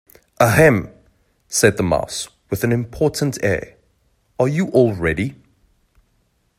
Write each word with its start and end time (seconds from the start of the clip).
‘Ahem!’ 0.39 0.89
said 1.47 1.77
the 1.77 1.83
Mouse 1.83 2.27
with 2.49 2.63
an 2.63 2.71
important 2.71 3.37
air, 3.43 3.75
‘are 4.39 4.47
you 4.47 4.67
all 4.69 4.95
ready?’ 4.95 5.35